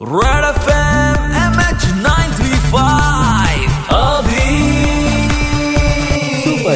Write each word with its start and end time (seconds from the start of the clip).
Right 0.00 0.44
after 0.44 0.77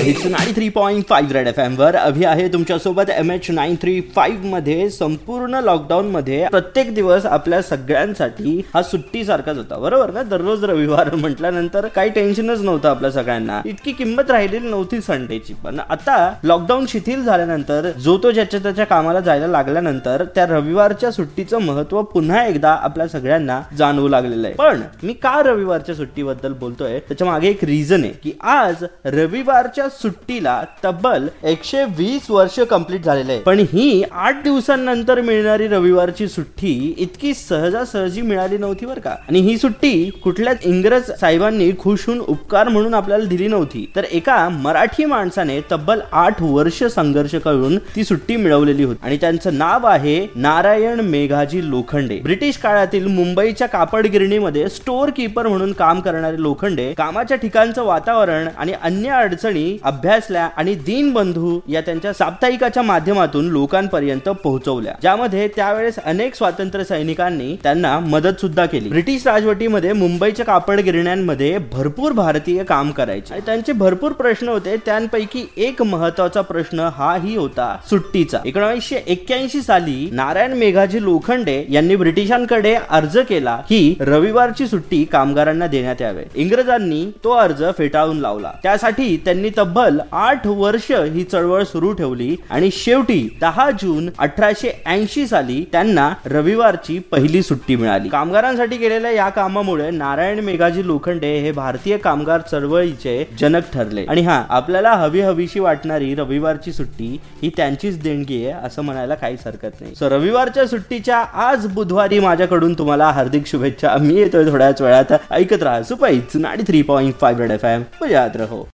hits 0.03 0.25
nine 0.27 0.53
three 0.55 0.69
point 0.69 1.05
five 1.09 1.33
red 1.33 1.49
F 1.49 1.59
M 1.59 1.75
वर. 1.79 1.97
अभि 1.97 2.25
आहे 2.25 2.47
तुमच्यासोबत 2.49 3.11
M 3.11 3.31
H 3.31 3.51
nine 3.51 3.75
three 3.83 4.01
फाईव्हमध्ये 4.15 4.89
संपूर्ण 4.91 5.61
लॉकडाऊन 5.65 6.07
मध्ये 6.07 6.47
प्रत्येक 6.49 6.95
दिवस 6.95 7.27
आपल्या 7.27 7.61
सगळ्यांसाठी 7.63 8.57
हा 8.75 8.83
सुट्टी 8.83 9.25
सारखाच 9.25 9.57
होता. 9.57 9.77
बरोबर 9.79 10.11
ना? 10.11 10.23
दररोज 10.23 10.65
रविवार 10.65 11.15
म्हटल्यानंतर 11.15 11.87
काही 11.87 12.11
टेन्शनच 12.11 12.61
नव्हतं 12.61 12.89
आपल्या 12.89 13.11
सगळ्यांना. 13.11 13.61
इतकी 13.67 13.93
किंमत 13.93 14.31
राहिलेली 14.31 14.69
नव्हती 14.69 15.01
संडेची 15.01 15.55
पण 15.55 15.79
आता 15.91 16.17
लॉकडाऊन 16.45 16.87
शिथिल 16.89 17.23
झाल्यानंतर 17.25 17.91
जो 17.99 18.17
तो 18.23 18.31
ज्याच्या 18.31 18.61
त्याच्या 18.61 18.87
कामाला 18.87 19.21
जायला 19.21 19.47
लागल्यानंतर 19.47 20.25
त्या 20.35 20.47
रविवारच्या 20.47 21.11
सुट्टीचं 21.11 21.59
महत्त्व 21.59 22.03
पुन्हा 22.03 22.45
एकदा 22.47 22.73
आपल्या 22.83 23.09
सगळ्यांना 23.09 23.61
जाणवू 23.79 24.09
लागलेलं 24.09 24.47
आहे. 24.47 24.57
पण 24.57 24.81
मी 25.03 25.13
का 25.13 25.41
रविवारच्या 25.43 25.95
सुट्टीबद्दल 25.95 26.53
बोलतोय? 26.53 26.99
त्याच्यामागे 26.99 27.49
एक 27.49 27.65
रिझन 27.65 28.05
आहे 28.05 28.13
की 28.23 28.33
आज 28.41 28.85
रविवारच्या 29.05 29.89
सुट्टीला 29.93 30.63
तब्बल 30.85 31.27
एकशे 31.45 31.85
वीस 31.97 32.31
वर्ष 32.31 32.59
कंप्लीट 32.71 33.05
झालेले. 33.05 33.33
आहे 33.33 33.43
पण 33.43 33.59
ही 33.73 34.03
आठ 34.13 34.43
दिवसांनंतर 34.45 35.21
मिळणारी 35.21 35.67
रविवारची 35.69 36.29
सुट्टी 36.29 36.73
इतकी 36.99 37.33
सहजासहजी 37.35 38.23
मिळाली 38.23 38.59
नव्हती 38.59 38.87
बरं 38.87 39.01
का. 39.01 39.15
आणि 39.29 39.41
ही 39.41 39.57
सुट्टी 39.59 40.11
कुठल्याच 40.25 40.65
इंग्रज 40.65 41.11
साहेबांनी 41.21 41.71
खुश 41.79 42.07
होऊन 42.07 42.21
उपकार 42.21 42.69
म्हणून 42.69 42.95
आपल्याला 42.95 43.25
दिली 43.29 43.49
नव्हती. 43.49 43.85
तर 43.97 44.05
एका 44.11 44.49
मराठी 44.49 45.05
माणसाने 45.05 45.61
तब्बल 45.71 46.01
आठ 46.13 46.43
वर्ष 46.43 46.83
संघर्ष 46.95 47.35
करून 47.35 47.77
ती 47.97 48.05
सुट्टी 48.05 48.37
मिळवलेली 48.37 48.85
होती. 48.85 48.99
आणि 49.03 49.17
त्यांचं 49.17 49.59
नाव 49.59 49.87
आहे 49.87 50.27
नारायण 50.35 51.01
मेघाजी 51.01 51.69
लोखंडे. 51.71 52.19
ब्रिटिश 52.23 52.57
काळातील 52.57 53.07
मुंबईच्या 53.07 53.67
कापड 53.69 54.07
गिरणीमध्ये 54.07 54.69
स्टोअर 54.69 55.11
कीपर 55.17 55.47
म्हणून 55.47 55.73
काम 55.73 56.01
करणारे 56.01 56.41
लोखंडे 56.43 56.93
कामाच्या 56.99 57.37
ठिकाणचं 57.37 57.85
वातावरण 57.85 58.49
आणि 58.59 58.73
अन्य 58.83 59.11
अडचणी 59.11 59.77
अभ्यासल्या 59.85 60.49
आणि 60.57 60.75
दीनबंधू 60.75 61.61
या 61.69 61.81
त्यांच्या 61.81 62.13
साप्ताहिकाच्या 62.13 62.83
माध्यमातून 62.83 63.49
लोकांपर्यंत 63.49 64.29
पोहोचवल्या. 64.29 64.95
ज्यामध्ये 65.03 65.49
त्यावेळेस 65.49 65.99
अनेक 66.05 66.35
स्वातंत्र्य 66.35 66.85
सैनिकांनी 66.85 67.57
त्यांना 67.63 67.99
मदत 67.99 68.41
सुद्धा 68.41 68.67
केली. 68.67 68.89
ब्रिटिश 68.89 69.27
राजवटीमध्ये 69.27 69.93
मुंबईच्या 69.93 70.47
कापड 70.47 70.81
गिरण्यांमध्ये 70.81 71.59
भरपूर 71.59 72.13
भारतीय 72.13 72.65
काम 72.65 72.91
करायचे. 72.91 73.35
आणि 73.35 73.43
त्यांचे 73.47 73.73
भरपूर 73.73 74.13
प्रश्न 74.13 74.49
होते. 74.49 74.77
त्यांपैकी 74.77 75.45
एक 75.57 75.83
महत्त्वाचा 75.83 76.41
प्रश्न 76.41 76.89
हा 76.97 77.17
ही 77.17 77.37
होता 77.37 77.77
सुट्टीचा. 77.91 78.39
एकोणीसशे 78.45 79.03
एक्क्याऐंशी 79.07 79.63
साली 79.63 80.09
नारायण 80.13 80.53
मेघाजी 80.53 81.03
लोखंडे 81.03 81.65
यांनी 81.71 81.97
ब्रिटिशांकडे 81.97 82.75
अर्ज 82.91 83.19
केला 83.19 83.57
की 83.69 83.95
रविवारची 84.01 84.67
सुट्टी 84.67 85.05
कामगारांना 85.05 85.67
देण्यात 85.67 86.03
यावे. 86.03 86.25
इंग्रजांनी 86.35 87.05
तो 87.25 87.31
अर्ज 87.31 87.65
फेटाळून 87.79 88.19
लावला. 88.19 88.53
त्यासाठी 88.63 89.17
त्यांनी 89.17 89.51
तब्बल 89.59 89.72
आठ 90.13 90.47
वर्ष 90.47 90.91
ही 90.93 91.25
चळवळ 91.25 91.63
सुरू 91.63 91.93
ठेवली 91.93 92.37
आणि 92.51 92.71
शेवटी 92.73 93.39
दहा 93.41 93.71
जून 93.71 94.11
अठराशे 94.19 94.83
ऐंशी 94.87 95.27
साली 95.27 95.65
त्यांना 95.73 96.13
रविवारची 96.27 96.99
पहिली 96.99 97.43
सुट्टी 97.43 97.77
मिळाली. 97.77 98.09
कामगारांसाठी 98.09 98.77
केलेल्या 98.77 99.11
या 99.11 99.29
कामामुळे 99.29 99.91
नारायण 99.91 100.41
मेघाजी 100.41 100.87
लोखंडे 100.87 101.39
हे 101.39 101.53
भारतीय 101.53 101.97
कामगार 101.97 102.41
चळवळीचे 102.41 103.29
जनक 103.39 103.63
ठरले. 103.75 104.05
आणि 104.09 104.21
हा 104.21 104.45
आपल्याला 104.49 104.93
हवी 104.93 105.21
हवीशी 105.21 105.61
वाटणारी 105.61 106.15
रविवारची 106.15 106.73
सुट्टी 106.73 107.21
ही 107.43 107.51
त्यांचीच 107.57 108.03
देणगी 108.03 108.47
आहे 108.47 108.67
असं 108.67 108.83
म्हणायला 108.83 109.15
काहीच 109.15 109.47
हरकत 109.47 109.81
नाही. 109.81 109.95
सो 109.95 110.11
रविवारच्या 110.11 110.67
सुट्टीच्या 110.67 111.19
आज 111.19 111.67
बुधवारी 111.67 112.19
माझ्याकडून 112.19 112.75
तुम्हाला 112.75 113.11
हार्दिक 113.11 113.47
शुभेच्छा. 113.47 113.97
मी 114.01 114.15
येतोय 114.15 114.51
थोड्याच 114.51 114.83
वेळात. 114.83 115.13
ऐकत 115.31 115.63
राहा 115.63 115.83
सुपाईच 115.83 116.37
नाडी 116.37 116.63
three 116.63 116.83
point 116.83 117.15
five 117.21 117.53
F 117.53 117.65
M. 117.65 117.83
याद 118.11 118.37
रहो. 118.37 118.69